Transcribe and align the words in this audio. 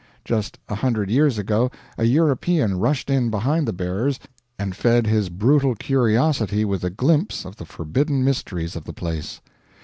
Just 0.25 0.57
a 0.67 0.73
hundred 0.73 1.11
years 1.11 1.37
ago 1.37 1.69
a 1.95 2.05
European 2.05 2.79
rushed 2.79 3.07
in 3.11 3.29
behind 3.29 3.67
the 3.67 3.71
bearers 3.71 4.19
and 4.57 4.75
fed 4.75 5.05
his 5.05 5.29
brutal 5.29 5.75
curiosity 5.75 6.65
with 6.65 6.83
a 6.83 6.89
glimpse 6.89 7.45
of 7.45 7.57
the 7.57 7.65
forbidden 7.65 8.23
mysteries 8.23 8.75
of 8.75 8.85
the 8.85 8.93
place. 8.93 9.41